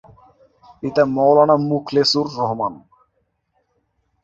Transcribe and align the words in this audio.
পিতা 0.79 1.03
মওলানা 1.15 1.55
মুখলেসুর 1.69 2.27
রহমান। 2.37 2.73